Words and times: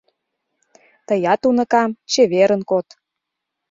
—Тыят, 1.07 1.41
уныкам, 1.47 1.89
чеверын 2.11 2.61
код! 2.69 2.87